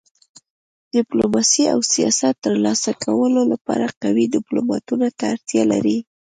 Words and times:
ډيپلوماسي 0.95 1.63
د 1.73 1.77
سیاست 1.93 2.33
د 2.37 2.41
تر 2.43 2.53
لاسه 2.65 2.91
کولو 3.03 3.41
لپاره 3.51 3.85
قوي 4.03 4.25
ډيپلوماتانو 4.35 5.07
ته 5.17 5.23
اړتیا 5.33 5.63
لري. 5.73 5.97